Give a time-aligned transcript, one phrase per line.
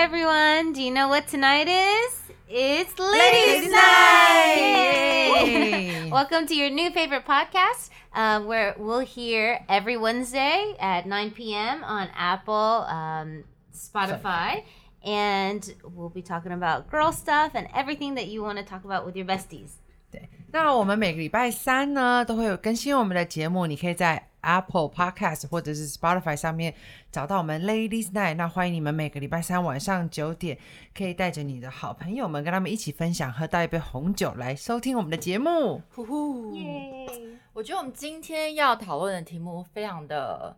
[0.00, 0.72] everyone.
[0.72, 2.32] Do you know what tonight is?
[2.48, 4.54] It's Ladies' Ladies, Night!
[4.56, 6.04] Yay!
[6.04, 6.10] Yay!
[6.10, 11.84] Welcome to your new favorite podcast, uh, where we'll hear every Wednesday at 9 p.m.
[11.84, 13.44] on Apple, um,
[13.74, 14.64] Spotify,
[15.04, 19.04] and we'll be talking about girl stuff and everything that you want to talk about
[19.04, 19.72] with your besties.
[20.10, 26.73] 对，那我们每个礼拜三呢都会有更新我们的节目，你可以在 Apple Podcast 或者是 Spotify 上面
[27.11, 28.35] 找到我们 Ladies Night。
[28.35, 30.57] 那欢迎你们每个礼拜三晚上九点，
[30.93, 35.81] 可以带着你的好朋友们，跟他们一起分享，喝到一杯红酒来收听我们的节目。
[35.89, 37.37] 呼呼 Yay!
[37.53, 40.55] 我觉得我们今天要讨论的题目非常的，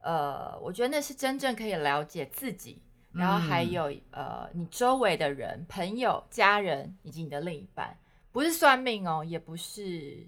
[0.00, 2.80] 呃，我觉得那是真正可以了解自己，
[3.12, 7.94] 然后还有、呃你周围的人、朋友、家人以及你的另一半，
[8.32, 10.26] 不是算命哦，也不是，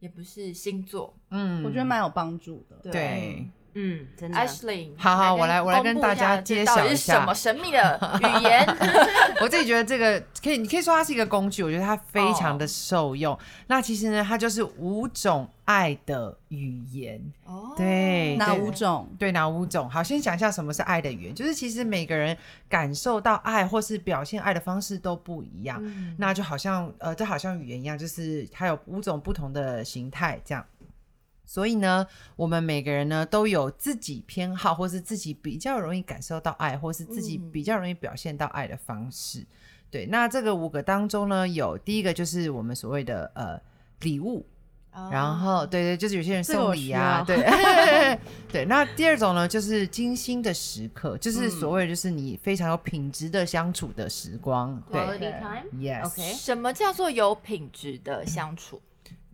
[0.00, 1.14] 也不是星座。
[1.30, 2.90] 嗯，我觉得蛮有帮助的。
[2.90, 3.46] 对。
[3.74, 4.38] 嗯，真的。
[4.38, 8.66] Ashley，好好我来我来跟大家一下揭晓一下什么神秘的语言？
[9.40, 13.38] 我自己觉得这个可以，你可以说它是一个工具，我觉得它非常的受用。
[13.68, 17.20] 那其实呢，它就是五种爱的语言。
[17.44, 19.08] 哦，对，哪五种？
[19.18, 19.88] 对，哪五种？
[19.88, 22.36] 好，先讲一下什么是爱的语言，就是其实每个人
[22.68, 25.78] 感受到爱或是表现爱的方式都不一样。
[25.80, 30.64] 嗯那就好像呃，这好像语言一样，就是它有五种不同的形态这样。
[31.50, 32.06] 所以呢，
[32.36, 39.44] 我们每个人呢都有自己偏好，或是自己比较容易感受到爱，或是自己嗯比较容易表现到爱的方式。
[39.90, 43.60] 对，那这个五个当中呢，有第一个就是我们所谓的呃
[44.02, 44.46] 礼物，
[45.10, 47.36] 然后对对，就是有些人送礼啊，要对
[48.52, 48.64] 对。
[48.66, 54.80] 那第二种呢，就是精心的时刻，就是嗯所谓的就是你非常有品质的相处的时光。
[54.88, 58.80] 对 Quality time.，yes，OK 什么叫做有品质的相处？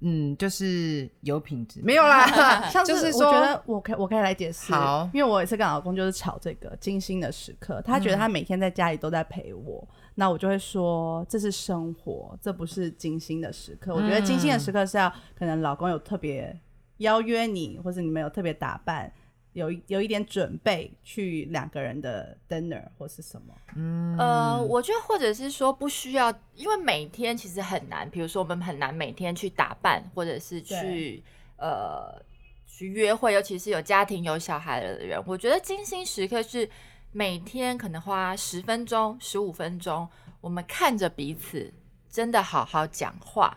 [0.01, 2.27] 嗯，就是有品质，没有啦，
[2.69, 13.95] 像就是说我觉得我可以我可以来解释，好因为我有一次跟老公就是吵这个精心的时刻，他觉得他每天在家里都在陪我，那我就会说这是生活，这不是精心的时刻。
[13.95, 16.55] 我觉得精心的时刻是要可能老公有特别
[16.99, 19.11] 邀约你，或者你们有特别打扮。
[19.57, 24.15] 有有一点准备去两个人的 dinner 或是什么，嗯。
[24.19, 31.25] 呃，我觉得或者是说不需要，因为每天其实很难，比如说我们很难每天去打扮，或者是去
[31.57, 32.23] 呃
[32.67, 36.69] 去约会，尤其是有家庭有小孩的人，我觉得精心时刻是
[37.13, 40.07] 每天可能花十分钟、十五分钟，
[40.43, 41.73] 我们看着彼此，
[42.11, 43.57] 真的好好讲话。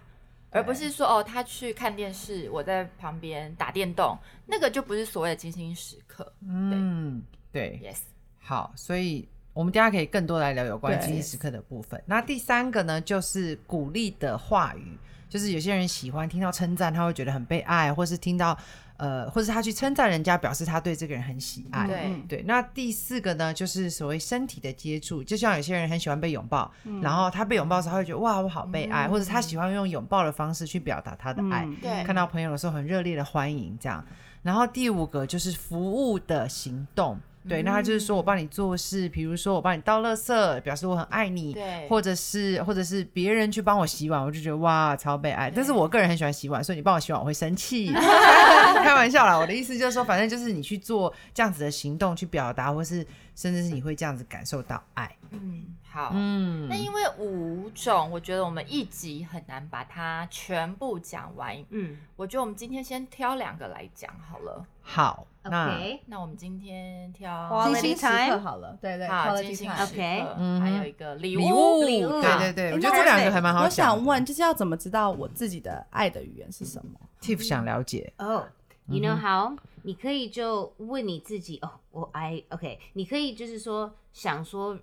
[0.52, 6.32] 而不是说哦，他去看电视，我在旁边打电动，那个就不是所谓的精心时刻。
[6.42, 7.22] 嗯，
[7.52, 8.00] 对，Yes，
[8.40, 12.02] 好，所以我们大家可以更多来聊有关对精心时刻的部分。
[12.06, 14.98] 那第三个呢，就是鼓励的话语，
[15.30, 18.58] 就是有些人喜欢听到称赞，他会觉得很被爱，或是听到
[19.00, 21.88] 呃，或者他去称赞人家，表示他对这个人很喜爱。
[21.88, 26.70] 对嗯对，那第四个呢，就是所谓身体的接触，就像有些人很喜欢被拥抱，
[27.02, 31.66] 然后他被拥抱的时候，他会觉得哇，我好被爱，或者他喜欢用拥抱的方式去表达他的爱。
[31.66, 34.06] 嗯对看到朋友的时候很热烈的欢迎这样。
[34.42, 45.50] 然后第五个就是服务的行动，对，那他就是说我帮你做事，比如说我帮你倒垃圾，表示我很爱你，对或者是或者是别人去帮我洗碗，我就觉得哇超被爱。
[45.50, 47.92] 但是我个人很喜欢洗碗，所以你帮我洗碗我会生气，
[48.84, 49.38] 开玩笑啦。
[49.38, 53.06] 我的意思就是说，反正就是你去做这样子的行动去表达，或是
[53.36, 55.16] 甚至是你会这样子感受到爱。
[55.32, 61.56] 嗯，好，嗯那因为五种，我觉得我们一集很难把它全部讲完。
[61.70, 64.66] 嗯我觉得我们今天先挑两个来讲好了。
[64.82, 66.02] 好，那，OK。
[66.06, 71.80] 那我们今天挑精心时刻好了，对对好精心时 OK 刻，还有一个礼礼物。
[71.80, 73.70] 物，礼物对对对，哎我觉得这两个还蛮好我。
[73.70, 76.92] 想问，就是要怎么知道我自己的爱的语言是什么
[77.22, 78.44] ？Tiff 想了解，Oh,
[78.88, 84.78] you know how？、你可以就问你自己哦，我 I OK，你可以就是说想说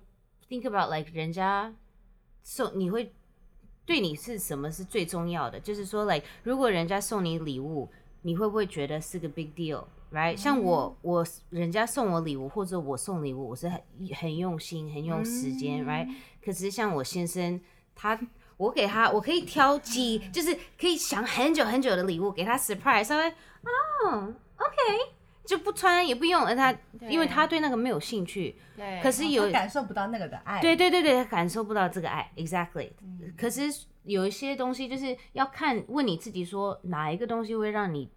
[0.49, 1.73] ，think about like 人家
[2.43, 3.13] 送你会
[3.85, 5.59] 对你是什么是最重要的？
[5.59, 7.89] 就是说，like 如果人家送你礼物，
[8.23, 9.49] 你会不会觉得是个 big
[10.11, 13.81] deal？Right？、像我，我人家送我礼物，或者我送礼物，我是很
[14.15, 17.59] 很用心、很用时间、r i g h t 可是像我先生，
[17.95, 18.19] 他
[18.57, 24.75] 我给他，我可以挑几，就是可以想很久很久的礼物给他 surprise，稍微哦，OK，
[25.45, 26.75] 就不穿也不用，而他
[27.09, 30.59] 因为他对那个没有兴趣，对，可是有他感受不到那个的爱。
[30.61, 32.91] 对对对对，他感受不到这个爱，exactly。
[33.37, 38.09] 可嗯是有一些东西就是要看问你自己说哪一个东西会让你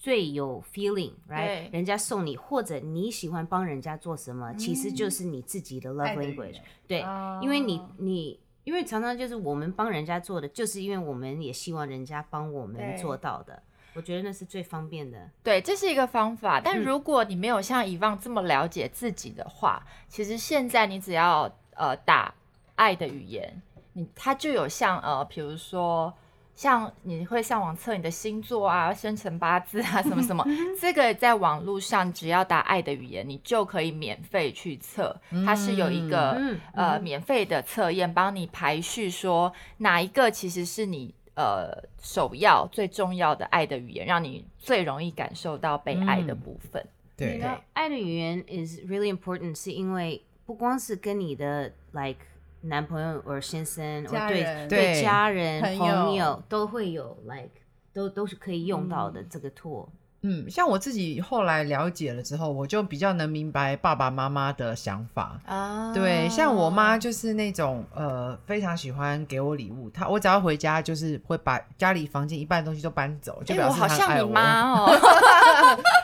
[0.00, 1.72] 最有 feeling，right？
[1.72, 6.62] 人家送你或者你喜欢帮人家做什么，其实就是你自己的 love language 言。
[6.86, 13.60] 对，哦因为你你因为常常就是我们帮人家做的，就是因为我们也希望人家帮我们做到的。
[13.94, 15.28] 我觉得那是最方便的。
[15.42, 16.60] 对，这是一个方法。
[16.60, 22.32] 但嗯如果你没有像以往这么了解自己的话，其实现在你只要呃打
[22.76, 23.60] 爱的语言，
[23.94, 26.14] 你它就有像呃，比如说。
[26.58, 30.44] 像你会上网测你的星座啊、生辰八字啊什么什么，
[30.80, 35.16] 这个在网络上只要打爱的语言，你就可以免费去测。
[35.46, 41.70] 它是有一个、嗯呃免费的测验，帮你排序说哪一个其实是你呃
[42.02, 46.84] 首要最重要的爱的语言，让你最容易感受到被爱的部分。
[47.16, 52.18] 对那爱的语言 is really important，是因为不光是跟你的 like
[52.62, 55.02] 男朋友或先生，或对对对。
[55.02, 57.50] 家人、朋朋友都会有 like
[57.92, 59.88] 都都是可以用到的这个 tool。
[60.30, 65.40] 嗯，像我自己后来了解了之后，我就比较能明白爸爸妈妈的想法。
[65.46, 74.28] 啊对，像我妈就是那种呃非常喜欢给我礼物，她我只要回家就是会把家里房间一半东西都搬走，就哎、表我好像你示她爱我。
[74.28, 74.98] 妈 哦，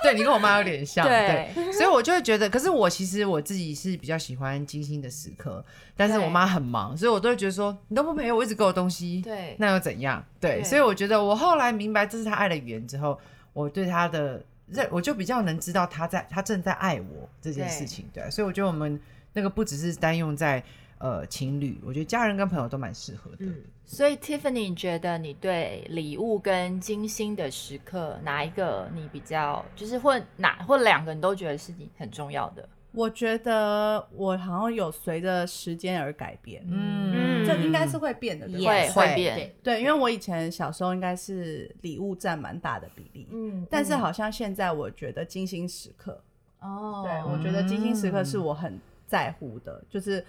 [0.02, 5.62] 对你跟我妈有点像，对对，所以我就会觉得，可是我其实我自己是比较喜欢精心的时刻，
[5.94, 10.24] 但是我妈很忙，所以我都会觉得说你都不陪我，一直给我东西，对那又怎样？
[10.40, 13.18] 对，对所以我觉得我后来明白这是她爱的语言之后，
[13.54, 19.00] 我对他的认，我就比较能知道他在他正在爱我这件事情，对，所以我觉得我们
[19.32, 20.62] 那个不只是单用在
[20.98, 23.38] 呃情侣，我觉得家人跟朋友都蛮适合的。
[23.40, 23.54] 嗯，
[23.84, 32.68] 所以 Tiffany，你觉得你对礼物跟精心的时刻哪一个你比较，就是或哪或两个你都觉得是你很重要的？
[32.92, 37.12] 我觉得我好像有随着时间而改变，嗯，
[37.46, 38.70] 这应该是会变的，对吧？
[38.70, 46.22] 会会变，对对，因为我以前小时候应该是礼物占蛮大的比例，嗯但是好像现在我觉得精心时刻，
[46.60, 47.02] 哦。
[47.04, 50.24] 对我觉得精心时刻是我很在乎的，就是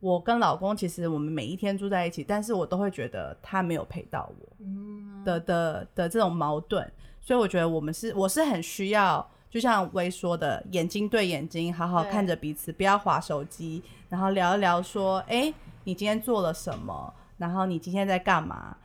[0.00, 5.22] 我跟老公其实我们每一天住在一起，但是我都会觉得他没有陪到我嗯。
[5.24, 6.90] 的的的这种矛盾，
[7.20, 9.28] 所以我觉得我们是我是很需要。
[9.50, 15.50] 就像微说的，眼睛对眼睛，好好看着彼此，不要划手机，然后聊一聊说，哎、
[15.88, 17.14] 你今天做了什么？
[17.38, 18.76] 然后你今天在干嘛？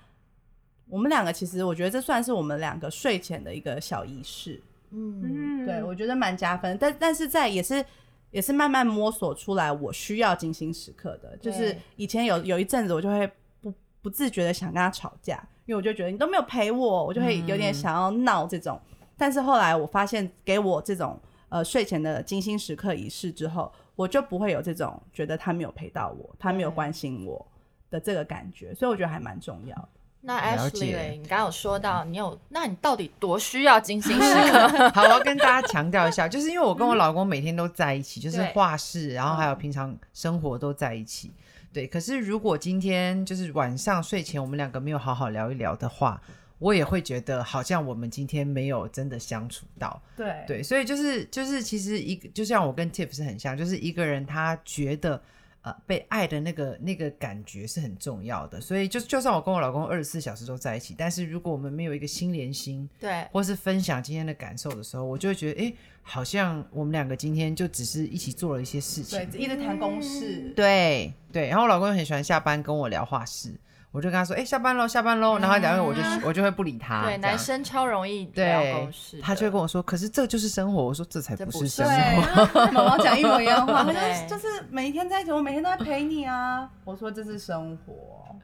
[0.88, 4.64] 我们两个其实，我觉得这算是我们两个睡前的一个小仪式。
[4.92, 6.78] 嗯，对，我觉得蛮加分。
[6.80, 7.84] 但但是在也是
[8.32, 11.36] 也是慢慢摸索出来，我需要精心时刻的。
[11.42, 13.30] 就是以前有有一阵子，我就会
[13.60, 15.36] 不不自觉的想跟他吵架，
[15.66, 18.80] 因为我就觉得你都没有陪我，我就会有点想要闹这种。
[19.18, 21.20] 但是后来我发现，给我这种
[21.50, 27.46] 呃睡前的精心时刻仪式之后，我就不会有这种觉得他没有陪到我，他没有对关心我
[27.90, 29.90] 的这个感觉，所以我觉得还蛮重要的。
[30.26, 34.90] 那 Ashley 嘞，你刚刚有说到你有，那你到底多需要精心时刻？
[34.96, 41.34] 好，我要跟大家强调一下，就是因为我跟我老公每天都在一起，就是对画室，然后还有平常生活都在一起。
[41.74, 46.22] 对，可是如果今天就是晚上睡前我们两个没有好好聊一聊的话，
[46.64, 50.02] 我也会觉得好像我们今天没有真的相处到。
[50.16, 55.22] 对对，所以就是就是其实一个就像我跟 Tiff 是很像，就是一个人他觉得
[55.62, 70.54] 呃被爱的那个那个感觉是很重要的，所以就就算我跟我老公二十四小时都在一起，但是如果我们没有一个心连心，对，或是分享今天的感受的时候，我就会觉得，哎、好像我们两个今天就只是一起做了一些事情对，，一直谈公事。
[70.56, 71.48] 对对。
[71.48, 73.54] 然后我老公又很喜欢下班跟我聊画室，
[73.94, 75.38] 我就跟他说，哎、下班喽，下班喽。
[75.38, 78.90] 然后聊完我就我就会不理他，对，男生超容易聊对
[79.22, 80.84] 他就会跟我说，可是这就是生活。
[80.84, 82.46] 我说这才不是生活。
[82.46, 83.84] 对，毛毛讲一模一样的话，
[84.28, 86.68] 就就是每一天在一起，我每天都在陪你啊。
[86.84, 87.94] 我说这是生活，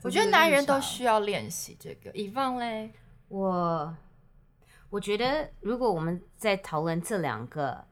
[0.04, 0.80] 我觉得男人都。
[0.80, 2.10] 需要练习这个。
[2.14, 2.92] 以放嘞，
[3.28, 3.94] 我
[4.90, 7.84] 我觉得，如果我们在讨论这两个，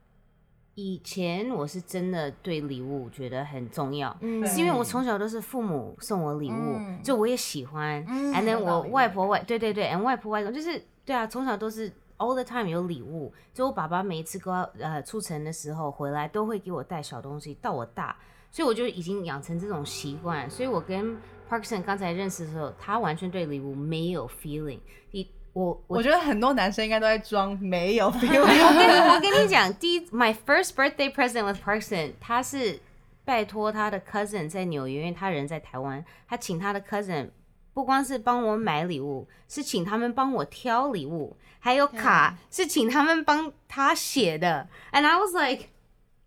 [0.79, 8.05] 以前我是真的对礼物觉得很重要，嗯是因为我从小都是父母送我礼物，嗯就我也喜欢。
[8.07, 13.33] 嗯 and 我外婆外对对对，and 外婆外公就是对啊，从小都是 all the time 有礼物。
[13.55, 18.15] 就我爸爸每一次给我呃出城的时候回来，都会给我带小东西，到我大，
[18.51, 20.47] 所以我就已经养成这种习惯。
[20.47, 21.17] 所以我跟
[21.49, 24.81] Parkson 刚才认识的时候，他完全对礼物没有 feeling。
[25.09, 28.05] 你我我我觉得很多男生应该都在装没有。
[28.11, 32.79] 我跟我跟你讲，第一 my first birthday present with Parkson，他是
[33.25, 37.31] 拜托他的 cousin 在纽约，因为他人在台湾，他请他的 cousin
[37.73, 44.67] 不光是帮我买礼物，是请他们帮我挑礼物，还有卡是请他们帮他写的。
[44.91, 45.69] And I was like,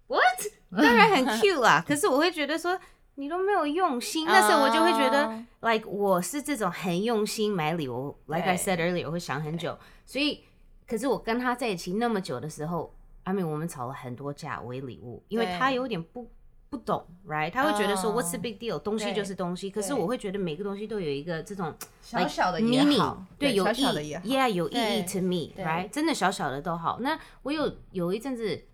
[0.09, 0.83] what？
[0.83, 2.81] 当然很 cute 啦，可是我会觉得说。
[3.21, 10.43] 你都没有用心，那时候我就会觉得、哦 like 我是这种很用心买礼物，like I said earlier，我会想很久，所以
[10.89, 16.31] 可是我跟他在一起那么久的时候，I mean 我们吵了很多架为礼物，因为他有点不
[16.71, 17.51] 不懂，right？
[17.51, 18.81] 他会觉得说哦 What's the big deal？
[18.81, 24.25] 东西就是东西，可是我会觉得每个东西都有一个这种小小的也 meaning，好，对，有小意小的也好。
[24.25, 25.91] ，yeah，有意义 to me，right？
[25.91, 26.99] 真的小小的都好。
[27.01, 28.65] 那我有有一阵子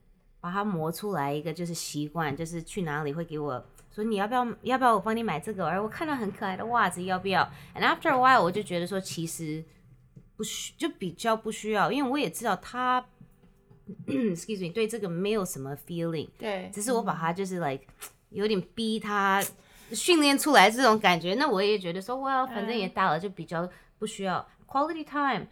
[0.40, 3.64] 把它磨出来一个就是习惯，就是去哪里会给我
[3.96, 7.42] 说你要不要要不要我帮你买这个，而我看到很可爱的袜子要不要
[7.74, 9.64] ？And after a while 我就觉得说其实
[10.36, 13.02] 不需就比较不需要，因为我也知道他，
[14.06, 17.84] excuse me，对这个没有什么 feeling，对，只是我把他就是 like
[18.28, 19.42] 有点逼他
[19.92, 23.66] 训练出来这种感觉，那我也觉得说，哇，反正也大了，就比较
[23.98, 24.46] 不需要。
[24.68, 25.46] Quality time。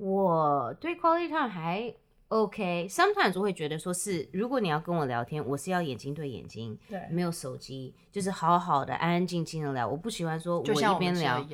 [0.00, 1.92] 我对 quality time 还
[2.28, 2.86] OK。
[2.90, 9.88] Sometimes 我会觉得说是，如果你要跟我聊天，我是要眼睛对眼睛，对没有手机，就是好好的安安静静的聊。
[9.88, 11.44] 我不喜欢说我们一边聊。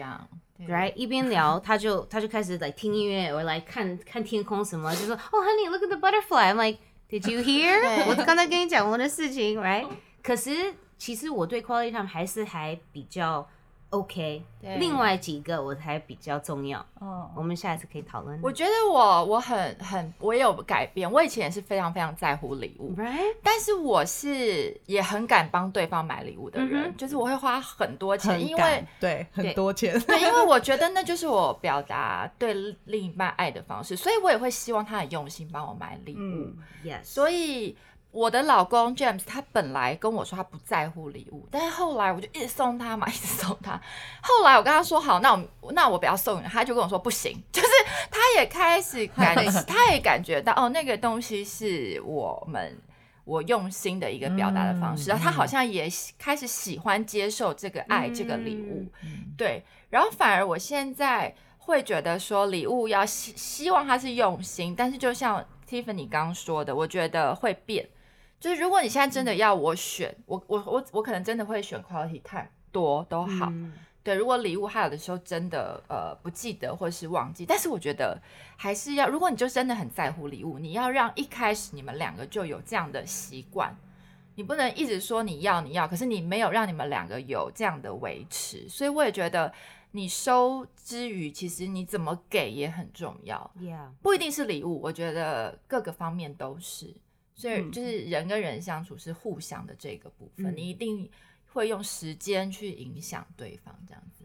[0.56, 6.52] 对，right 一边聊，他就他就开始来听音乐，我来看看天空什么，就说哦、honey look at the butterfly。
[6.52, 6.78] I'm like
[7.10, 8.08] did you hear？
[8.08, 9.86] 我刚才跟你讲我的事情，right？
[10.22, 13.48] 可是其实我对 quality time 还是还比较
[13.94, 14.42] OK，
[14.78, 16.84] 另外几个我才比较重要。
[16.98, 18.38] 哦，我们下一次可以讨论。
[18.42, 23.36] 我觉得我我很很我也有改变，我以前也是非常非常在乎礼物，right？
[23.42, 32.54] 但是我是也很敢帮对方买礼物的人，就是我会花很多钱，因为对对很多钱，对，因为我觉得那就是我表达对
[32.86, 36.18] 另一半爱的方式，所以我也会希望他很用心帮我买礼物。
[36.18, 37.76] 嗯，yes，所以
[38.14, 43.72] 我的老公 James 他本来跟我说他不在乎礼物，但是后来我就一直送他嘛，一直送他。
[44.22, 47.68] 后来我跟他说好，那我那我不要送你，他就跟我说不行， 就是
[48.10, 49.34] 他也开始感，
[49.66, 52.78] 他也感觉到哦，那个东西是我们。
[53.26, 67.88] 我用心的一个表达的方式，嗯然后他好像也开始喜欢接受这个爱、这个礼物，嗯对，然后反而我现在会觉得说礼物要希希望他是用心，但是就像 Tiffany 刚刚说的，我觉得会变。
[68.44, 73.48] 就是如果你现在真的要我选，我我我我可能真的会选 quality time 多都好。
[73.50, 73.72] 嗯
[74.02, 78.20] 对，如果礼物他有的时候真的呃不记得或是忘记，但是我觉得
[78.58, 83.74] 还是要，如果你就真的很在乎礼物，你要让一开始你们两个就有这样的习惯，
[84.34, 89.50] 你不能一直说你要你要，可是你没有让你们两个有这样的维持，所以我也觉得
[89.92, 93.50] 你收之余，其实你怎么给也很重要
[94.02, 96.94] 不一定是礼物，我觉得各个方面都是。
[97.34, 101.08] 所以嗯就是人跟人相处是互相的这个部分，嗯你一定
[101.52, 104.24] 会用时间去影响对方，这样子。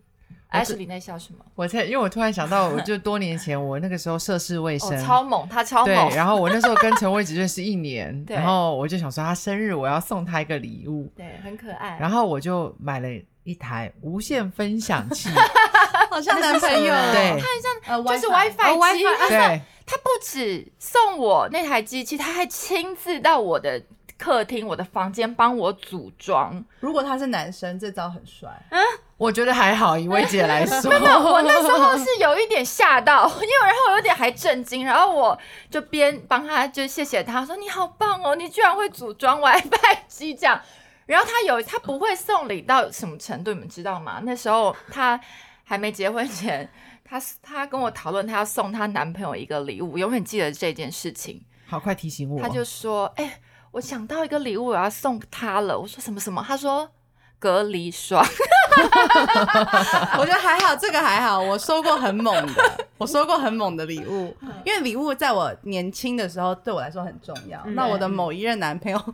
[0.51, 1.45] 我是 Ashley 在笑什么？
[1.53, 6.09] 我在，因为我突然想到，我就多年前我那个时候涉世未哦深，，超猛，他超猛对，猛。
[6.15, 11.99] 然后我那时候跟陈伟只认识一年， 对然后我就想说他生日我要送他一个礼物，对，很可爱。
[11.99, 13.07] 然后我就买了
[13.43, 15.29] 一台无线分享器，
[16.09, 17.39] 好像男朋友，对
[17.85, 19.61] 呃，就是 WiFi 机，，WiFi，
[20.03, 23.81] 不止送我那台机器，他还亲自到我的
[24.17, 26.63] 客厅、我的房间帮我组装。
[26.79, 28.49] 如果他是男生，这招很帅。
[28.71, 28.81] 嗯
[29.19, 35.37] 我觉得还好，以薇姐来说，没有我那时候是有一点吓到，因为然后有点还震惊，然后我
[35.69, 40.61] 就边帮他就谢谢他说你好棒哦，你居然会组装 WiFi 机这样。
[41.05, 44.21] 然后他有他不会送礼到什么程度，你们知道吗？
[44.23, 45.19] 那时候他
[45.65, 46.71] 还没结婚前，
[47.09, 51.43] 他他跟我讨论她要送她男朋友一个礼物，永远记得这件事情。
[51.65, 56.91] 好快提醒我，她就说：“哎、我想到一个礼物，我要送他了。”我说：“什么什么？”她说
[57.39, 58.23] ：“隔离霜。
[60.19, 61.41] 我觉得还好，这个还好。
[61.41, 67.59] 我收过很猛的，我收过很猛的礼物，因为礼物在我年轻的时候对我来说很重要。
[67.67, 69.13] 那我的某一任男朋友，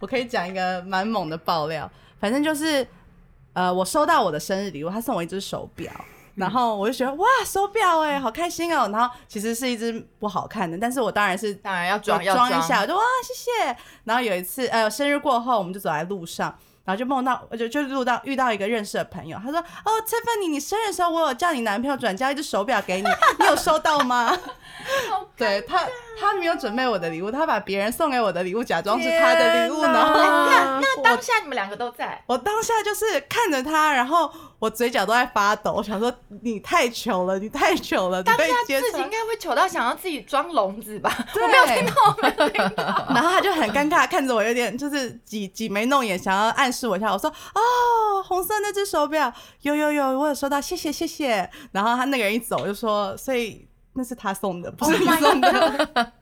[0.00, 2.86] 我可以讲一个蛮猛的爆料，反正就是，
[3.52, 5.92] 呃，我收到我的生日礼物，他送我一只手表。
[6.34, 8.88] 然后我就觉得哇，手表哎，好开心哦！
[8.92, 13.76] 然后其实是一只不好看的，但是我当然是当然要我装，要装一下，我就哇谢谢。
[14.04, 16.52] 然后有一次，呃，生日过后，我们就走在路上，
[16.84, 24.36] 然后就梦到，就就录到遇到一个认识的朋友，他说：“哦，Tiffany，你生日的时候我有叫你男朋友转交一只手表给你，你有收到吗？”
[25.36, 25.80] 对他，
[26.20, 34.30] 他没有准备我的礼物，他把别人送给我的礼物假装是他的礼物，天哪然后那那当下你们两个都在，我当下就是看着他，然后
[34.64, 39.10] 我嘴角都在发抖，我想说你太糗了，你太糗了，你当下被揭穿自己应。
[39.10, 41.14] 该会糗到想要自己装笼子吧？
[41.34, 42.84] 我没有听到，我没有听到。
[43.14, 47.12] 然后他就很尴尬，看着我，有点就是挤挤眉弄眼，想要暗示我一下。
[47.12, 47.60] 我说：“哦，
[48.24, 49.30] 红色那只手表，
[49.60, 56.12] 有有有，我有收到，谢谢谢谢。”然后他那个人一走就说：“所以那是他送的，不是你送的。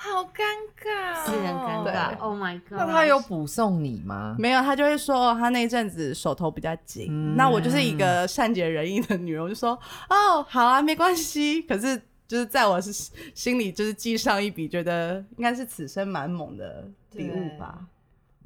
[0.00, 0.42] 好尴
[0.80, 2.16] 尬、哦，是很尴对尬。
[2.18, 2.78] Oh my god！
[2.78, 4.36] 那他有补送你吗？
[4.38, 7.08] 没有，他就会说他那一阵子手头比较紧。
[7.10, 9.76] 嗯那我就是一个善解人意的女人，我就说
[10.08, 12.92] ：“哦，好啊，没关系。”可是就是在我是
[13.34, 17.80] 心里就是记上一笔，觉得应该是此生蛮猛的礼物吧。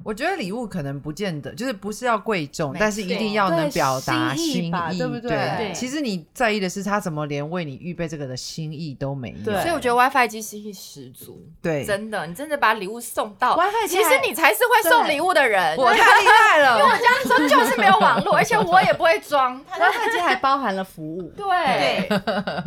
[0.03, 9.53] 我觉得礼物可能不见得就是不是要贵重，但是一定要能表达心意对不对对其实你在意的是他怎么连为你预备这个的心意都没有。
[9.61, 15.77] 所以我觉得 WiFi 机心意十足，对，真的，你真的把礼物送到 WiFi 机其实你才是会送礼物的人。
[15.77, 16.77] 我太厉害了。
[16.79, 19.57] 因为我家那时候就是没有网络， 而且我也不会装。
[19.59, 22.07] WiFi 机还包含了服务， 对，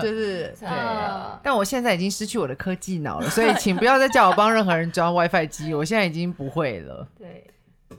[0.01, 7.07] 就是对的但我现在已经失去我的科技脑了，所以请不要再叫我帮任何人装 WiFi 机，我现在已经不会了。
[7.27, 7.51] 对，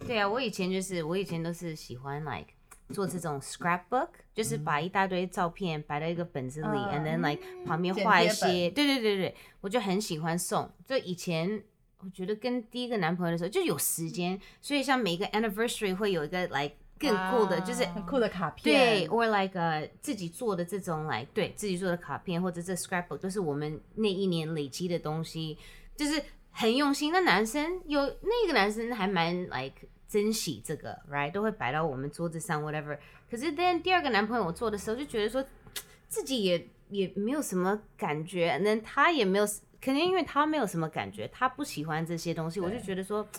[0.07, 2.47] 对啊，我以前就是我以前都是喜欢 like
[2.93, 6.89] 做这种 scrapbook，就是把一大堆照片摆在一个本子里、嗯。
[6.89, 10.71] a n d then like 旁边画一些，对对对对，我就很喜欢送。
[10.85, 11.61] 就以前
[11.99, 18.63] 我觉得跟第一个男朋友的时候就有时间，所以像每一个 anniversary 会有一个 like 更酷的，就是啊很酷的卡片。
[18.63, 25.57] 对，，or like 呃自己做的这种，like 对自己做的卡片或者这 scrapbook 都是我们那一年累积的东西，
[25.95, 26.23] 就是
[26.57, 27.11] 很用心。
[27.11, 32.97] 那男生有那个男生还蛮 like 珍惜这个，right 都会摆到我们桌子上 whatever。
[33.29, 35.45] 可是 then 第二个男朋友我做的时候就觉得说
[36.09, 39.45] 自己也也没有什么感觉，那他也没有，
[39.79, 43.25] 肯定因为他没有什么感觉，他不喜欢这些东西，我就觉得说。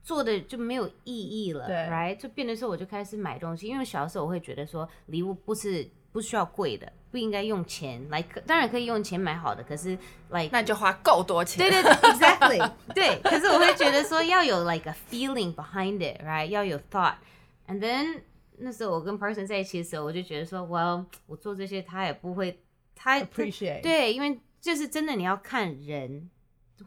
[0.00, 2.16] 做的就没有意义了，right？
[2.16, 9.90] 就变得说我就开始买东西，因为小时候我会觉得说礼物不是不需要贵的，不应该用钱来，可当然可以用钱买好的，可是
[10.30, 11.58] like 那你就花够多钱。
[11.58, 13.18] 对对对， exactly，对。
[13.22, 16.46] 可是我会觉得说要有 like a feeling behind it，right？
[16.46, 18.20] 要有 thought，and then
[18.58, 22.58] 那时候我跟 person 在一起的时候，我就觉得说，well，我做这些他也不会，
[22.94, 26.28] 他 appreciate 对，因为就是真的你要看人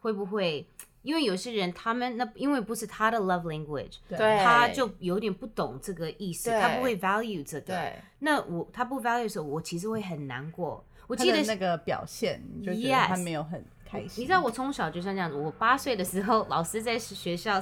[0.02, 0.68] 会不会，
[1.04, 7.74] 因为有些人他们那因为不是他的 love language，对他就有点不懂这个意思，对他不会 value 这个。
[7.74, 10.84] 对，那我他不 value 的时候，我其实会很难过。
[11.08, 14.24] 我他记得那个表现，就觉得 Yes 他没有很开心。
[14.24, 17.62] 你知道我从小就像这样子，我八岁的时候，老师在学校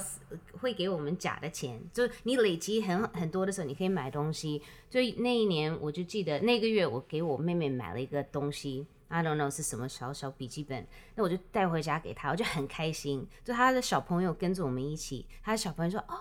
[0.60, 4.62] 会给我们假的钱，就是你累积很很多的时候，你可以买东西。
[4.88, 13.28] 所以那一年我就记得那个月，我给我妹妹买了一个东西，I don't know 是什么小小笔记本，那我就带回家给他，我就很开心。
[13.44, 16.14] 就他的小朋友跟着我们一起，他的小朋友说：“哦，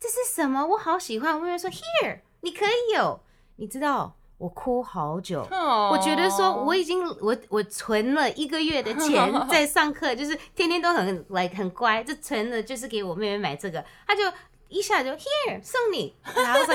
[0.00, 0.66] 这是什么？
[0.66, 3.20] 我好喜欢。”我妹妹说：“Here，你可以有。”
[3.56, 5.46] 你知道，我哭好久。
[5.50, 14.22] 我觉得说我已经我我存了一个月的钱 在上课，就是天天都很 like 很乖，就存了就是给我妹妹买这个，她就
[14.68, 16.74] 一下就 here 送你，然后说。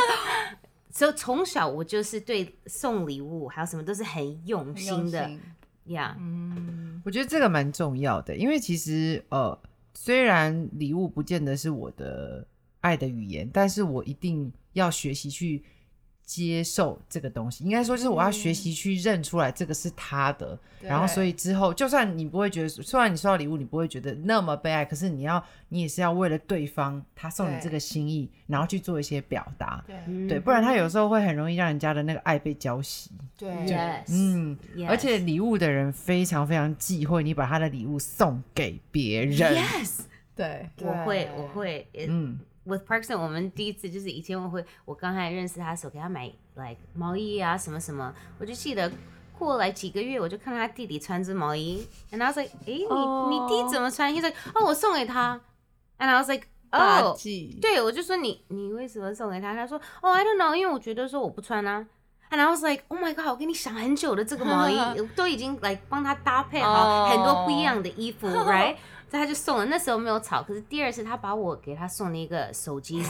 [0.91, 5.41] 所以从小我就是对送礼物还有什么都是很用心的心
[5.86, 9.58] 呀嗯，我觉得这个蛮重要的，因为其实呃，
[9.93, 12.48] 虽然礼物不见得是我的
[12.82, 15.63] 爱的语言，但是我一定要学习去
[16.26, 17.64] 接受这个东西。
[17.64, 29.84] 应该说，就是我要学习去认出来这个是他的，对然后所以之后，就算你不会觉得，虽然你收到礼物，你不会觉得那么悲哀，可是你要，你也是要为了对方他送你这个心意，然后去做一些表达。
[30.28, 30.40] 对。
[30.40, 33.08] 不然他有时候会很容易让人家的那个爱被浇熄。
[33.38, 33.50] 对。
[34.10, 34.58] 嗯。
[34.76, 39.56] Yes 而且礼物的人非常非常忌讳你把他的礼物送给别人。
[39.56, 40.00] yes
[40.36, 46.25] 对，我会我会嗯，with Parkson，我们第一次就是以前我会，我刚开始认识他的时候，给他买
[46.56, 48.91] like 毛衣啊什么什么，我就记得
[49.38, 55.39] 过来几个月，我就看到他弟弟穿只毛衣，and I was like，诶，你、哦你弟怎么穿？He's like，哦，我送给他
[55.99, 59.54] ，and I was like，大哦，忌，对，我就说你你为什么送给他？
[59.54, 61.86] 他说，哦，I don't know，因为我觉得说我不穿啊。
[62.32, 63.28] And I was like, oh my god！
[63.28, 64.75] 我跟你想很久的这个毛衣，
[65.15, 68.75] 都已经来帮他搭配好哦很多不一样的衣服， right？
[69.09, 69.64] 所以他就送了。
[69.66, 73.03] 那时候没有吵，可是第二次他把我给他送的一个手机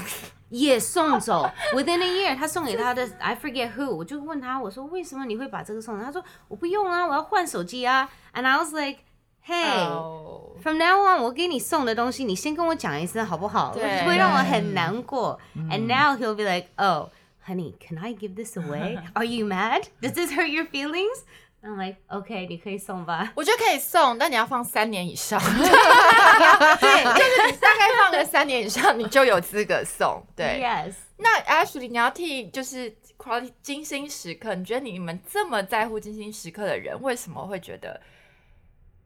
[0.49, 1.49] 也送走。
[1.75, 5.99] Within a year，他送给他的 I forget who，我就问他，我说为什么你会把这个送？
[6.03, 8.11] 他说我不用啊，我要换手机啊。
[8.33, 9.01] And I was like,
[9.47, 13.73] hey，、哦 From now on，我给你送的东西，你先跟我讲一声好不好？
[13.75, 15.39] 对会让我很难过。
[15.55, 17.09] And now he'll be like, oh,
[17.47, 18.99] honey, can I give this away?
[19.15, 19.85] Are you mad?
[20.03, 21.25] Does this hurt your feelings?
[21.66, 23.34] I'm like, okay，你可以送吧。
[23.34, 25.40] 我觉得可以送，但你要放三年以上。
[25.42, 30.24] 对，就是你大概放个三年以上，你就有资格送。
[30.36, 30.94] 对 Yes.
[31.18, 38.00] 那 Ashley，你要替就是 quality 精心时刻，你觉得你们这么在乎精心时刻的人，为什么会觉得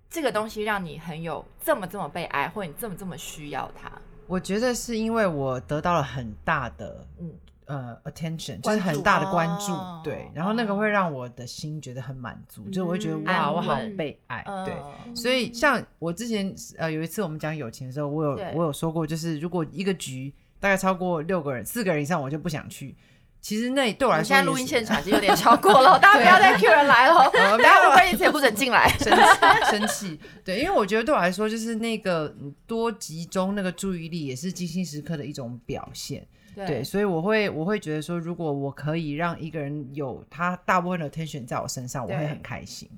[0.09, 3.89] 这个东西让你很有这么这么被爱，或者你这么这么需要它？
[4.27, 7.33] 我觉得是因为我得到了很大的嗯
[7.69, 14.73] 呃 attention，就是很大的关注，哦对，然后那个会让我的心觉得很满足，就我会觉得嗯哇，我好被爱，对。
[15.05, 22.95] 嗯所以像我之前呃有一次我们讲友情的时候，我有我有说过，就是如果一个局大概超过六个人、四个人以上，我就不想去。
[23.41, 28.89] 其实那对我来说现在录音现场已经有点超过了， 大家不要再 Q 人来了， 呃等下乌龟一直也不准进来。
[28.99, 30.19] 生气生气。
[30.43, 36.27] 对，因为我觉得对我来说，就是那个嗯多集中那个注意力，也是精心时刻的一种表现。
[36.67, 42.89] 对，所以我会我会觉得说，如果我可以让一个人有他大部分的 attention 在我身上，我会很开心。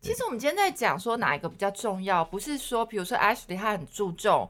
[0.00, 4.48] 其实我们今天在讲说哪一个比较重要，不是说比如说 Ashley 他很注重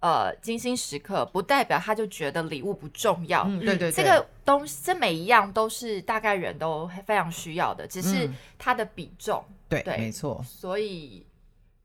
[0.00, 3.42] 呃精心时刻，不代表他就觉得礼物不重要。
[3.46, 9.44] 嗯，对对对，这个东西，这每一样都是大概人都非常需要的，只是嗯它的比重。
[9.68, 10.42] 对，对没错。
[10.46, 11.26] 所以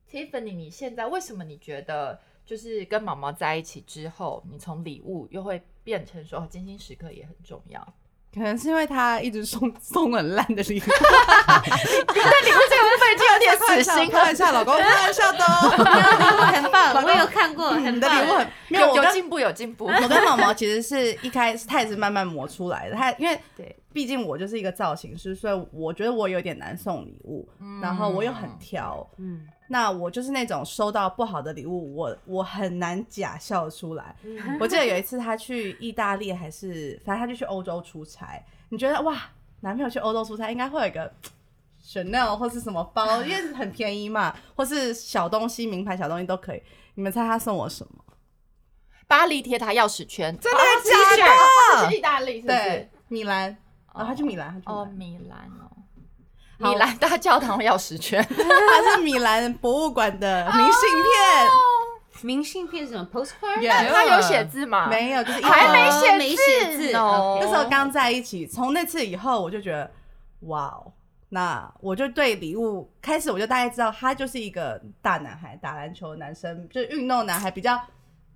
[0.10, 7.94] ，Tiffany，你现在为什么你觉得就是跟毛毛在一起之后，你从礼物又会变成说哦精心时刻也很重要？
[8.32, 14.12] 可能是因为他一直送送很烂的礼物， 礼物这个部分就有点死心了。
[14.12, 15.70] 开玩笑，老公 开玩笑的哦。
[16.54, 19.86] 很棒，我有看过，你很的礼物很没有，有进步，有进步。
[19.86, 27.50] 我跟毛毛其实是一开始他也是慢慢磨出来的，他因为对，毕竟我就是一个造型师，所以我觉得我有点难送礼物，
[27.82, 34.16] 然后我又很挑，嗯，那我就是那种收到不好的礼物，我我很难假笑出来。
[34.24, 39.16] 嗯我记得有一次他去意大利还是反正他就去欧洲出差，你觉得哇，
[39.62, 41.12] 男朋友去欧洲出差应该会有一个
[41.86, 46.62] Chanel 或是什么包，因为很便宜嘛，或是小东西名牌小东西都可以。
[46.96, 48.04] 你们猜他送我什么？
[49.08, 50.60] 巴黎铁塔钥匙圈，真的
[51.18, 51.32] 假的
[51.74, 53.56] 他去意大利是不是对？，米兰。
[53.92, 55.79] 哦，他去米兰，他去哦，米米兰哦，好
[56.60, 58.20] 米兰大教堂钥匙圈。
[58.22, 58.48] 兰，
[58.84, 61.50] 他是米兰博物馆的明信片。
[62.22, 64.88] 明信片是什么 postcard？Yeah 他有写字吗？
[64.90, 67.40] 没有，就是一还没写哦没写字哦。
[67.42, 69.90] 那时候刚在一起，从那次以后，我就觉得，
[70.42, 70.92] 哇哦，
[71.30, 77.82] 那我就对礼物开始我就大概知道，他就是一个大男孩，打篮球的男生，就是运动男孩，比较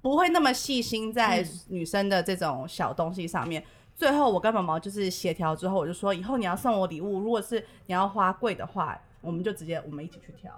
[0.01, 3.61] 不会那么细心在女生的这种小东西上面。
[3.95, 10.51] 最后我跟毛毛就是协调之后，我就说以后你要送我礼物，如果是你要花贵的话，我们就直接我们一起去挑。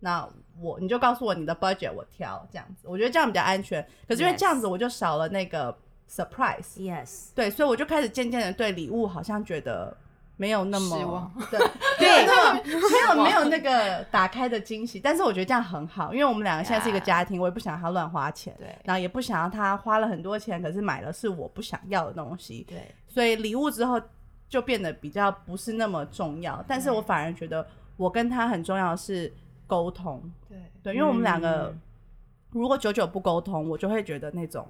[0.00, 0.28] 那
[0.60, 3.82] 我你就告诉我你的 budget，我挑这样子，我觉得这样比较安全。
[4.06, 5.76] 可是因为这样子我就少了那个
[6.08, 9.96] surprise，Yes，对，所以我就开始渐渐的对礼物好像觉得
[10.36, 11.58] 没有那么失望， 对，
[11.98, 15.00] 没有那么没有没有那个打开的惊喜。
[15.00, 18.76] 但是我觉得这样很好，因为我们两个现在是一个家庭，我也不想让他乱花钱，对。
[18.84, 24.00] 然后也不想让他花了很多钱，可是买了是我不想要的东西，对，所以礼物之后
[24.48, 26.64] 就变得比较不是那么重要。
[26.68, 29.32] 但是我反而觉得我跟他很重要的是
[29.66, 31.80] 沟通，对，对，因为我们两个嗯。
[32.52, 34.66] 如果久久不沟通，我就会觉得那种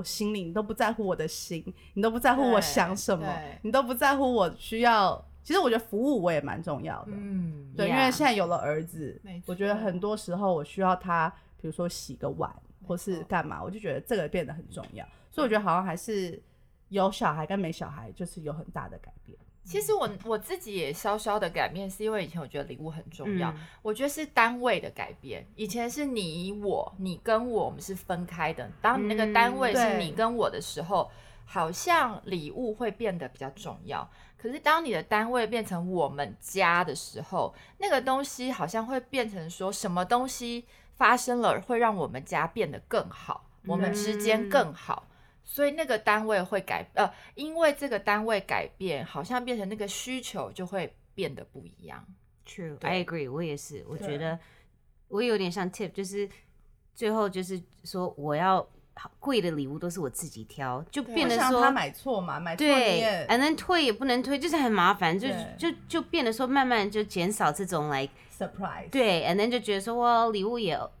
[0.00, 3.26] 我心里你都不在乎我的心，你都不在乎我想什么，
[3.60, 5.22] 你都不在乎我需要。
[5.42, 11.28] 其实我觉得服务我也蛮重要的，嗯，对，因为现在有了儿子，我觉得很多时候我需要他，
[11.60, 12.50] 比如说洗个碗
[12.86, 15.06] 或是干嘛，我就觉得这个变得很重要。
[15.30, 16.42] 所以我觉得好像还是
[16.88, 19.36] 有小孩跟没小孩就是有很大的改变。
[19.64, 25.46] 其实我我自己也稍稍的改变，是因为以前我觉得礼物很重要，嗯我觉得是单位的改变。
[25.54, 28.70] 以前是你我，你跟我，我们是分开的。
[28.80, 31.10] 当你那个单位是你跟我的时候，
[31.44, 34.08] 好像礼物会变得比较重要。
[34.36, 40.64] 可是当你的单位变成我们家的时候，那个东西好像会变成说什么东西
[40.96, 45.06] 发生了，会让我们家变得更好，我们之间更好。
[45.50, 52.06] 所以那个单位会改，呃，因为这个单位改变，好像变成那个需求就会变得不一样。
[52.46, 53.28] True，I agree。
[53.28, 54.38] 我也是，我觉得
[55.08, 56.30] 我有点像 tip，就是
[56.94, 58.64] 最后就是说我要
[59.18, 65.26] 贵的礼物都是我自己挑，就变得说他买错嘛，买对也，and then 退也不能退，就是很麻烦，就
[65.58, 68.88] 就就变得说慢慢就减少这种 like surprise。
[68.90, 70.92] 对，and then 就觉得说哇礼物也可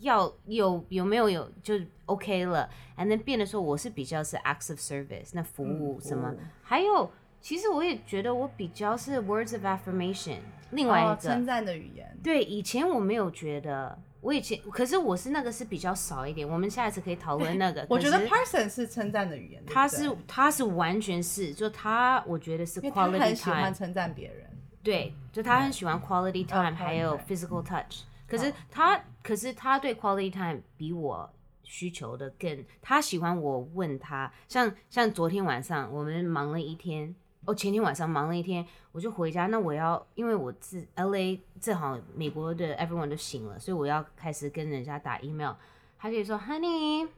[0.00, 1.74] 要有有没有有就
[2.06, 10.38] OK 了，and then 变得说我是比较是 acts of service 那服务嗯什么，还有其实我也觉得我比较是 words of affirmation，
[10.70, 16.48] 另外一个、哦称赞的语言，对，以前我没有觉得，我以前可是我是那个是比较少一点。
[16.48, 17.84] 我们下一次可以讨论那个。
[17.90, 24.48] 我觉得 person 是称赞的语言，他是他是完全是，就他我觉得是因为他 quality 很喜欢 time，称赞别人，
[24.82, 28.02] 对，就他很喜欢 quality time，、嗯还有 physical touch。
[28.28, 31.30] 可是他，可是他对 quality time 比我
[31.62, 45.54] 需求的更，他喜欢我问他，像像昨天晚上我们忙了一天，哦，前天晚上忙了一天，我就回家，那我要因为我自 L A 正好美国的 everyone 都醒了，所以我要开始跟人家打 email，
[45.98, 47.08] 他就说 Honey，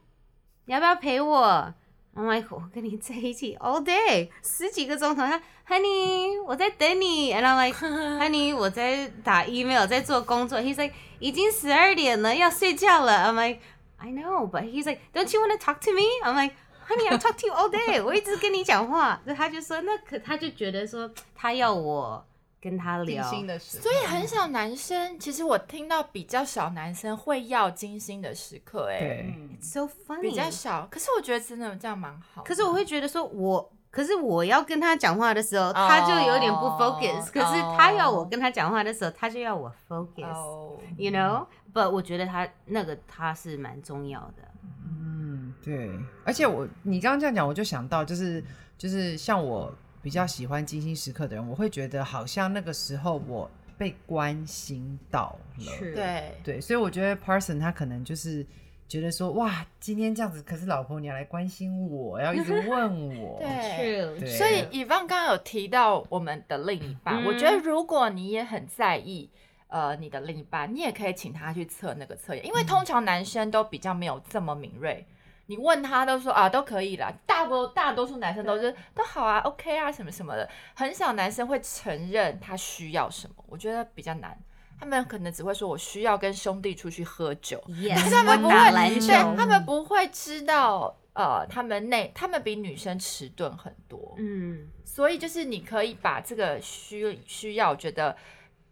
[0.65, 1.73] 你要不要陪我？
[2.15, 13.33] ？I'm like 我跟你在一起 all day 十几个钟头，他 Honey 我在等你，and I'm like Honey 我在打 email 在做工作，He's like 已经十二点了要睡觉了，I'm
[13.33, 13.59] like
[13.97, 17.39] I know but he's like don't you want to talk to me？I'm like，Honey I talk
[17.41, 19.19] to you all day，我一直跟你讲话。
[19.25, 22.25] 那他就说，那可他就觉得说，他要我
[22.65, 30.87] 跟他精聊，心的时刻，所以很少男生，其实我听到比较少男生会要精心的时刻，哎，对，嗯 so funny，比较少。
[30.89, 32.41] 可是我觉得真的这样蛮好。
[32.41, 33.71] 可是我会觉得说我。
[33.91, 41.47] 可是我要跟他讲话的时候，他就有点不 focus、哦可是他要我跟他讲话的时候，他就要我 focus、哦 you know。
[41.73, 44.51] But 我觉得他那个他是蛮重要的。
[44.83, 45.89] 嗯，对，
[46.25, 48.43] 而且我你刚刚这样讲，我就想到就是
[48.77, 49.73] 就是像我
[50.05, 58.45] 比较喜欢精心时刻的人，我会觉得好像那个时候我被关心到了，是对对，所以我觉得 Parson 他可能就是
[58.87, 64.37] 觉得说，哇，今天这样子，可是老婆你要来关心我，要一直 问我，对。
[64.37, 69.31] 所以以方刚刚有提到我们的另一半，嗯我觉得如果你也很在意。
[69.67, 75.05] 呃，你的另一半，你也可以请他去测那个测验，因为通常男生都比较没有这么敏锐。
[75.47, 84.37] 你问他都说啊，都可以啦，大多大多数男生都是都好啊，OK 啊，什么什么的，很少男生会承认他需要什么，我觉得比较难。
[84.77, 87.63] 他们可能只会说我需要跟兄弟出去喝酒
[87.95, 88.57] 是他们不我会
[88.99, 98.13] 对，他们不会知道，呃，他们内他们比女生迟钝很多，嗯，所以就是你可以把这个需需要，我觉得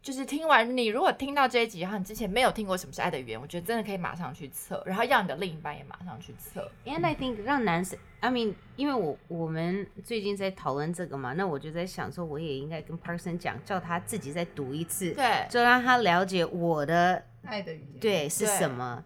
[0.04, 6.70] 就是听完你如果听到这一集，然后你之前没有听过什么是爱的语言，我觉得真的可以马上去测，然后让你的另一半也马上去测。
[6.84, 19.02] And I think 让男生，I mean，因为我我们最近在讨论这个嘛，那我就在想说，我也应该跟 Parson 讲，叫他自己再读一次，对就让他了解我的爱的语言，对是什么，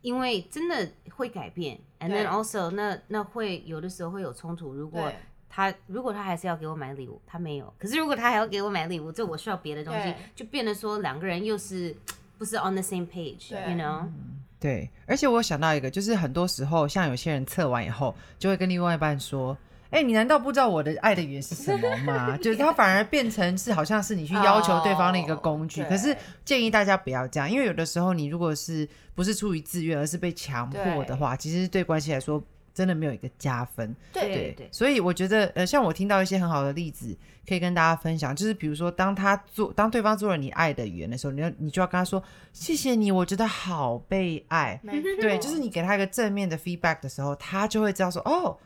[0.00, 5.14] 因为真的会改变，and then also 那那会有的时候会有冲突，如果对
[5.58, 11.92] 他如果他还是要给我买礼物，他没有，可是如果他还要给我买礼物，这我需要别的东西，就变得说两个人又是
[12.38, 14.04] 不是 on the same page，you know？
[14.60, 19.58] 对，而且我想到一个，就是很多时候，像有些人测完以后，就会跟另外一半说
[19.90, 25.82] ：“哎、你难道不知道我的爱的语言是什么吗？” 就是他反而变成是好像是你去要求对方的一个工具。
[25.82, 32.40] 哦可是建议大家不要这样，因为有的时候你如果是不是出于自愿，而是被强迫的话，其实对关系来说
[32.78, 33.92] 真的没有一个加分。
[34.12, 44.80] 对对对所以我觉得，呃，像我听到一些很好的例子，可以跟大家分享，就是比如说，当他做，当对方做了你爱的语言的时候，你要你就要跟他说，谢谢你，我觉得好被爱。
[45.20, 48.56] 对，就是你给他一个正面的 feedback 的时候，他就会知道说，哦，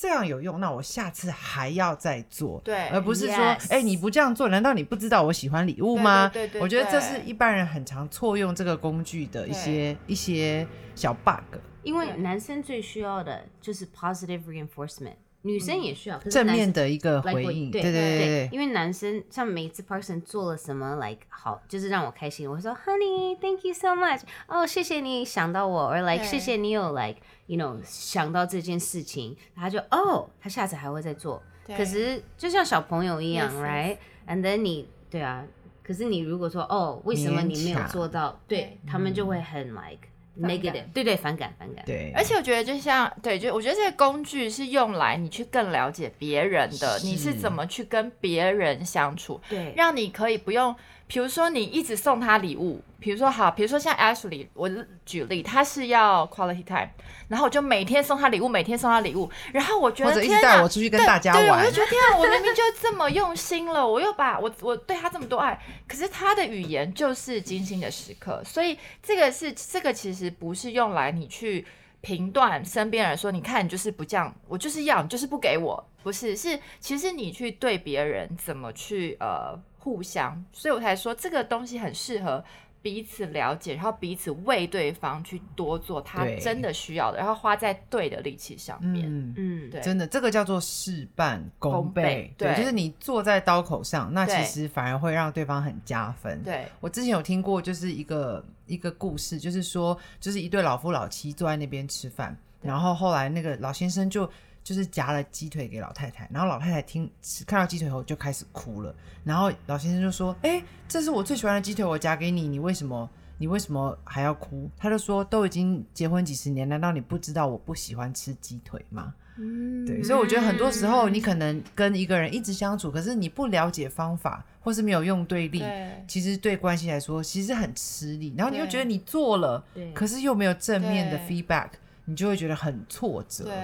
[0.00, 2.58] 这样有用，那我下次还要再做。
[2.64, 3.36] 对而不是说
[3.68, 6.30] 哎、你不这样做，难道你不知道我喜欢礼物吗？
[6.32, 11.58] 对对对对我觉得这是一般人很常错用这个工具的一些一些小 bug。
[11.82, 26.26] 因为男生最需要的就是 positive reinforcement，女生也需要，正面的一个回应，对对对对因为男生像每次 person 做了什么，like 好，就是让我开心，我会说 Honey，thank you so much，哦，谢谢你想到我，or like 对。
[26.26, 31.42] 谢谢你有 like you know 想到这件事情，他就哦，他下次还会再做。
[31.66, 33.96] 对可是就像小朋友一样 Yes,
[34.28, 35.44] yes，right？And then 你对啊，
[35.82, 38.40] 可是你如果说哦，为什么你没有做到？
[38.46, 40.06] 对他们就会很 like
[40.38, 41.84] negative，对对，反感反感。
[41.84, 50.74] 对，而且我觉得，就像对，就我觉得这个工具是用来你去更了解别人的，是你是怎么去跟别人相处，对让你可以不用，
[51.10, 54.70] 比如说你一直送他礼物，比如说好，比如说像 Ashley，我
[55.04, 56.88] 举例，他是要 quality time，
[57.26, 71.66] 然后我就每天送他礼物，每天送他礼物，然后我觉得天哪带我出去跟对大家玩对我就，觉得天啊，我明明就这么用心了，我又把我我对他这么多爱，可是他的语言就是精心的时刻，所以这个是这个其实不是用来你去
[72.02, 82.44] 评断身边人说，你看你就是不这样，我就是要你就是不给我，不是是其实你去对别人怎么去呃互相，所以我才说这个东西很适合。
[82.82, 89.06] 彼此了解，然后彼此为对方去多做他真的需要的，然后花在对的力气上面。
[89.06, 89.34] 嗯。
[89.36, 92.34] 嗯，对真的，这个叫做事半功功倍倍。
[92.38, 96.42] 对就是你坐在刀口上，那其实反而会让对方很加分。
[96.42, 104.26] 对，我之前有听过，就是一个一个故事，就是说，就是一对老夫老妻坐在那边吃饭，然后后来那个老先生就
[104.62, 107.10] 就是夹了鸡腿给老太太，然后老太太听
[107.46, 108.94] 看到鸡腿后就开始哭了，
[109.24, 113.08] 然后老先生就说：“哎、这是我最喜欢的鸡腿，我夹给你，你为什么？”
[113.40, 114.68] 你为什么还要哭？
[114.76, 119.14] 他就说都已经结婚几十年，难道你不知道我不喜欢吃鸡腿吗？
[119.38, 128.34] 嗯对，所以我觉得很多时候你可能跟一个人一直相处，可是你不了解方法，或是没有用对力，对其实对关系来说其实很吃力。
[128.36, 131.70] 然后你又觉得你做了，可是又没有正面的 feedback，
[132.04, 133.44] 你就会觉得很挫折。
[133.44, 133.54] 对，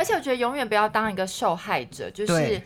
[0.00, 2.62] 而且我觉得永远不要当一个受害者，就是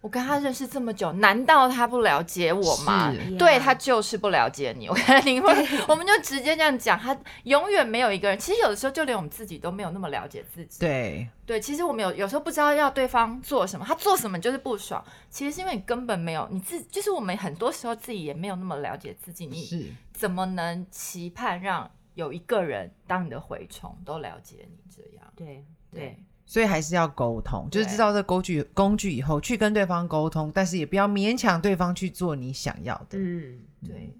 [0.00, 3.12] 我跟他认识这么久，难道他不了解我吗？
[3.38, 4.88] 对他就是不了解你。
[4.88, 5.54] 我跟你们，
[5.86, 8.38] 我们就直接这样讲，他永远没有一个人。
[8.38, 10.80] 其实有的时候，就连我们自己都没有那么了解自己。
[10.80, 15.04] 对，对，其实我们有有时候不知道要对方做什么，他做什么就是不爽。
[15.28, 25.30] 其实是因为你根本没有你自，就是我们很多时候自己也没有那么了解自己，你是怎么能期盼让有一个人当你的蛔虫都了解你这样？
[25.36, 25.62] 对
[25.92, 26.16] 对，
[26.50, 33.16] 所以还是要沟通，就是对知道这个工具工具以后，去跟对方沟通，但是也不要勉强对方去做你想要的。
[33.16, 34.12] 嗯，对，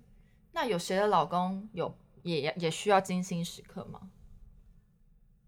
[0.53, 4.03] 那有谁的老公有也也需要精心时刻吗？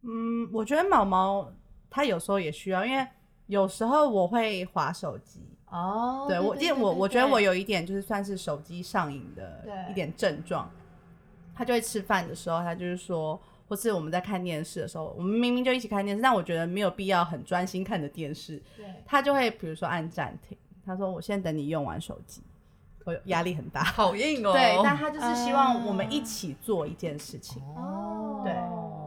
[0.01, 1.53] 嗯，我觉得毛毛
[1.89, 3.07] 他有时候也需要，因为
[3.47, 5.41] 有时候我会划手机。
[5.69, 10.69] 哦对我，因为我我觉得我有一点就是算是手机上瘾的一点症状。
[11.55, 22.43] 他就会吃饭的时候，他就是说，或是我们在看电视的时候，我们明明就一起看电视，但我觉得没有必要很专心看着电视，对他就会比如说按暂停，他说我先等你用完手机，
[23.05, 23.83] 我压力很大。
[23.83, 27.63] 好硬哦对，但他就是希望我们一起做一件事情。
[27.77, 28.53] 哦对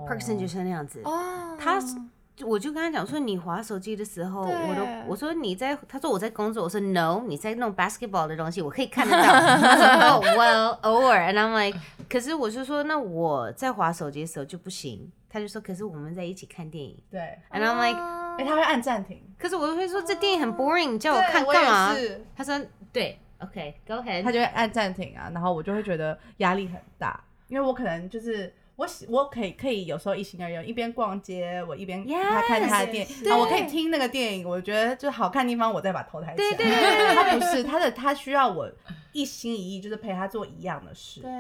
[0.08, 1.02] Person 就是那样子。
[1.04, 1.98] 哦，他是
[2.44, 9.24] 我就跟他讲说，你划手机的时候，我都我说你在，他说我在工作，我说 No，你在弄 basketball 的东西，我可以看得到。
[9.24, 15.12] 他说 Oh well，偶尔，and I'm like，可是我就说，那我在划手机的时候就不行。
[15.30, 16.98] 他就说，可是我们在一起看电影。
[17.12, 17.20] 对
[17.52, 18.00] ，，and I'm like，
[18.38, 21.94] 哎、他会按暂停，可是我就会说这电影很 boring，你叫我看我干嘛
[22.36, 22.58] 他说
[22.94, 36.58] 对，OK，Go ahead，他就会按暂停啊，然后我就会觉得压力很大，因为我可能就是我喜我可以可以有时候一心二用，一边逛街，我一边他看他的电影，我可以听那个电影，我觉得就好看的地方，我再把头抬起来。
[36.58, 38.70] 对对对对他不是他的，他需要我
[39.14, 41.22] 一心一意，就是陪他做一样的事。
[41.22, 41.32] 对，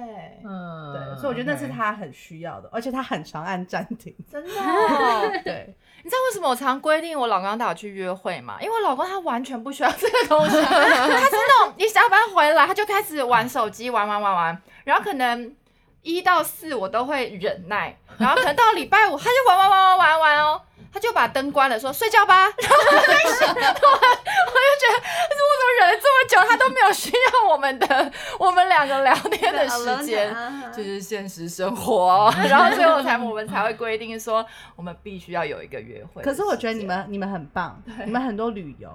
[0.45, 4.15] 嗯对，所以我觉得那是他很需要的，而且他很常按暂停。
[4.31, 8.57] 真的哦、对， 你知道为什么我常规定我老公带我去约会吗？
[8.61, 15.53] 因为我老公他完全不需要这个东西， 他是那种一下班回来他就开始玩手机，玩玩玩玩，然后可能
[16.05, 20.61] 一到四我都会忍耐，然后可能到礼拜五他就玩玩玩玩玩玩哦，
[20.93, 30.33] 他就把灯关了，说睡觉吧， 然后我就开始，我我就觉得，我怎么忍了这么久，他都没有需要我们的我们两个聊天的时间。
[30.71, 36.21] 就是现实生活， 然后最后才我们才会规定说，我们必须要有一个约会。
[36.21, 38.89] 可是我觉得你们你们很棒，你们很多旅游，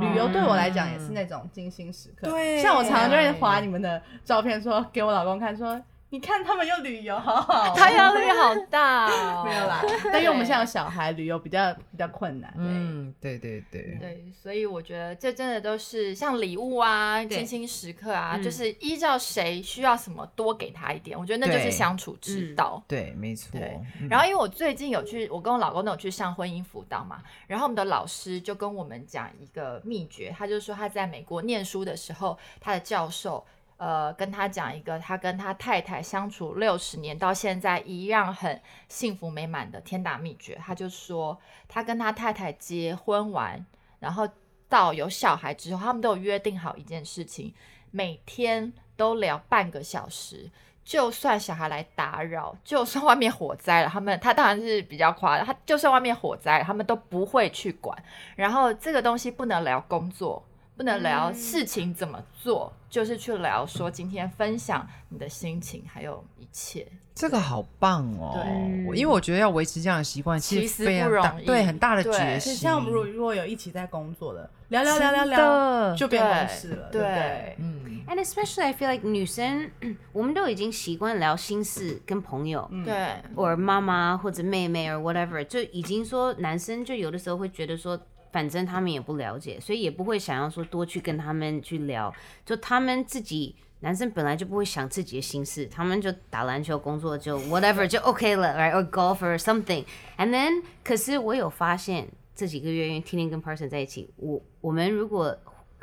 [0.00, 2.28] 旅游对我来讲也是那种精心时刻。
[2.28, 5.80] 对像我常常就会划你们的照片，说给我老公看，说
[6.16, 7.74] 你看他们又旅游，好好哦。
[7.76, 12.50] 他压力好大、哦， 没有啦，但因为我们现在有小孩，旅游比较比较困难。
[12.56, 22.82] 嗯，对对对，对，所以我觉得这真的都是像礼物啊、对精心时刻啊，嗯就是依照谁需要什么多给他一点，我觉得那就是相处之道。
[22.88, 23.60] 对，没错
[24.08, 33.44] 然后因为我最近有去，我跟我老公都有去上婚姻辅导嘛，然后我们的老师就跟我们讲一个秘诀，他就说他在美国念书的时候，他的教授。
[33.78, 40.58] 呃，跟他讲一个他跟他太太相处六十年到现在一样很幸福美满的天大秘诀。
[40.64, 43.64] 他就说，他跟他太太结婚完，
[43.98, 44.28] 然后
[44.68, 47.52] 到有小孩之后，他们都有约定好一件事情，
[47.90, 50.50] 每天都聊半个小时。
[50.82, 58.00] 就算小孩来打扰，就算外面火灾了，他们他当然是比较夸张，他就算外面火灾了，他们都不会去管。
[58.36, 60.40] 然后这个东西不能聊工作，
[60.76, 66.86] 不能聊事情怎么做，就是去聊说今天分享你的心情，还有一切。
[67.14, 68.40] 这个好棒哦！
[68.42, 72.54] 对因为我觉得要维持这样的习惯，其实实非常大，不容易对，很大的对决心。
[72.54, 77.56] 是像如如果有一起在工作的，聊聊聊聊聊，就变同事了，对不对？
[77.58, 79.70] 嗯，And especially I feel like 女生，
[80.14, 87.98] 我们都已经习惯聊心事跟朋友，嗯对，或妈妈或者妹妹 or whatever，就已经说男生就有的时候会觉得说，
[88.36, 93.56] 反正他们也不了解，所以也不会想要说多去跟他们去聊，就他们自己。
[93.80, 99.84] 男生本来就不会想自己的心事，他们就打篮球、工作就 whatever 就 OK 了，right or golf or something。
[100.16, 105.36] And then，可是我有发现这几个月因为天天跟 Person 在一起，我我们如果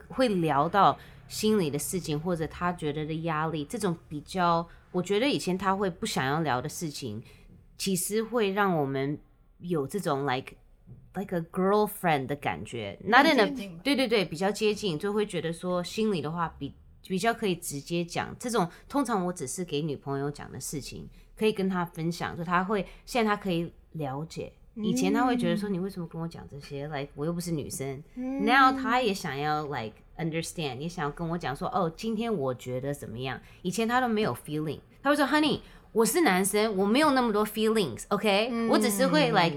[0.09, 7.23] 会聊到心里的事情，或者他觉得的压力，这种比较，我觉得以前他会不想要聊的事情，
[7.77, 9.19] 其实会让我们
[9.59, 10.55] 有这种 like
[11.15, 16.73] like a girlfriend 的感觉，not in 接 a 近吧对对对，比较接近，就会觉得说心里的话比
[17.08, 18.36] 比较可以直接讲。
[18.39, 21.07] 这种通常我只是给女朋友讲的事情，
[21.38, 24.53] 可以跟她分享，就她会现在她可以了解。
[24.76, 28.01] 以前她会觉得说你为什么跟我讲这些？like 我又不是女生。
[28.16, 33.39] Now 她也想要 like understand，也想要跟我讲说哦，今天我觉得怎么样？
[33.61, 35.59] 以前她都没有 feeling，她会说 Honey，
[35.91, 39.55] 我是男生，我没有那么多 feelings，OK，、我只是会 like。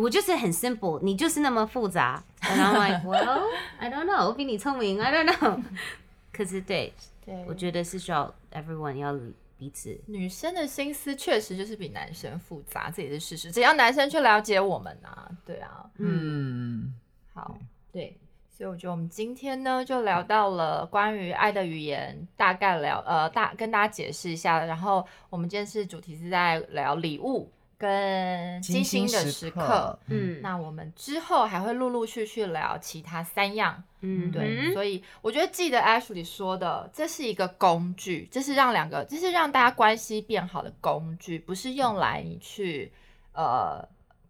[0.00, 2.22] 我就是很 simple，你就是那么复杂。
[2.40, 3.42] And I'm like, well,
[3.78, 5.62] I don't know，我比你聪明，I don't know。
[6.32, 6.92] 可是对，
[7.24, 9.18] 对我觉得是需要 everyone 要
[9.58, 9.98] 彼此。
[10.06, 13.50] 女生的心思确实就是比男生复杂，这也是事实。
[13.50, 16.94] 只要男生去了解我们啊，对啊，嗯，
[17.34, 17.58] 好，
[17.90, 18.16] 对，
[18.56, 24.64] 所以我觉得我们今天呢就聊到了关于爱的语言，大概聊呃大跟大家解释一下。
[24.64, 29.98] 然后我们今天是主题是在聊礼物跟精心的时刻。
[30.08, 42.92] 嗯那我们之后还会陆陆续续聊其他三样，嗯，对，所以我觉得记得 Ashley 说的，这是一个工具，这是让两个，这是让大家关系变好的工具，不是用来你去
[43.32, 43.86] 呃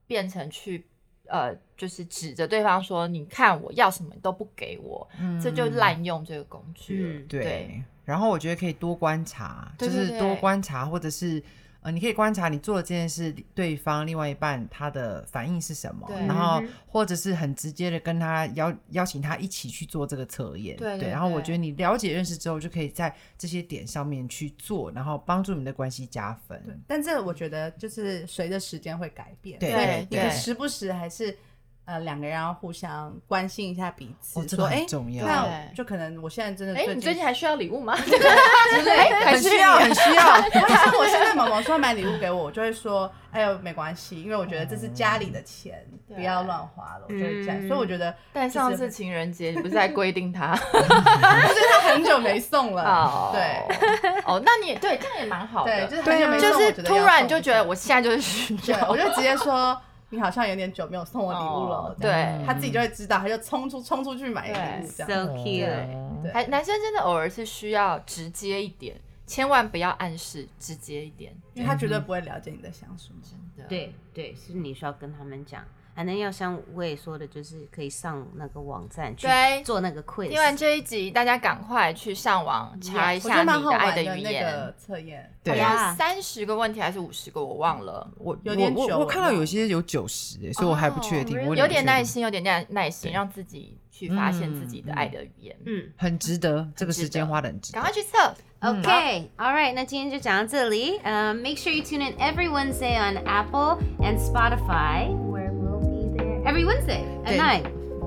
[0.06, 0.84] 变成去
[1.26, 5.08] 呃就是指着对方说，你看我要什么你都不给我，
[5.42, 7.18] 这就滥用这个工具了。
[7.20, 7.82] 嗯对。
[8.04, 11.42] 然后我觉得可以多观察，就是多观察，或者是
[11.88, 26.62] 呃，你可以观察你做的这件事，对方另外一半他的反应是什么，然后嗯或者是很直接的跟他邀邀请他一起去做这个测验，对对然后我觉得你了解认识之后，就可以在这些点上面去做，然后帮助你们的关系加分。
[26.86, 31.34] 但这我觉得就是随着时间会改变，对对对你时不时还是
[31.88, 37.96] 呃两个人要互相关心一下彼此，说哎，重要，那对就可能我现在真的哎、最你最近还需要礼物吗？
[38.04, 40.22] 之类的，很需要，很需要。
[40.68, 47.58] 像我现在毛毛说买礼物给我，我就会说，哎呦没关系，因为我觉得这是家里的钱，对不要乱花了，我就会这样。
[47.58, 50.54] 嗯所以我觉得但上次情人节你不是在规定他？
[50.78, 59.80] 他很久没送了哦，，对哦，那你也对，这样也蛮好的，对，就是很久没送，就是我觉得突然就觉得我现在就是需对，要，我就直接说
[60.10, 62.10] 你好像有点久没有送我礼物了哦，对
[62.46, 65.28] 他自己就会知道，他就冲出冲出去买礼物这 So 样。
[65.36, 66.22] cute。
[66.22, 73.20] 对还男生真的偶尔是需要直接一点，千万不要暗示，直接一点，因为他绝对不会了解你在想什么。
[73.22, 73.68] 真的。
[73.68, 75.62] 对对，是你需要跟他们讲。
[75.98, 80.28] 反正要像我也说的，就是可以上那个网站去对做那个 quiz。
[80.28, 84.74] 听完这一集，大家赶快去上网查一我觉下得蛮你的爱的玩的那语言个。
[84.78, 88.08] 测验，对呀三十个问题还是五十个，我忘了。
[88.16, 95.56] 我有点我我我了看到有些有九十，所以我还不确定，我哦有点耐心，有点耐耐心，让自己去发现自己的爱的语言。
[95.66, 97.82] 嗯很值得，这个值时间得花的很值得赶。
[97.82, 98.16] 快去测。
[98.60, 100.98] ，OK，all right，那今天就讲到这里。
[100.98, 105.08] 呃、m a k e sure you tune in every Wednesday on Apple and Spotify,
[106.48, 107.62] every Wednesday at 对 nine.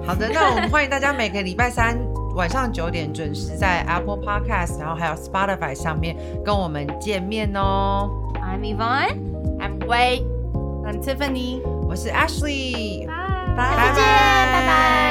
[0.05, 1.95] 好的，那我们欢迎大家每个礼拜三
[2.35, 8.09] 晚上九点准时在 Apple Podcast，然后还有 Spotify 上面跟我们见面哦。
[8.35, 9.15] I'm Yvonne.
[9.59, 11.61] I'm Wei，I'm Tiffany。
[11.87, 13.07] 我是 Ashley，Bye.
[13.55, 15.11] 拜下次见，拜拜。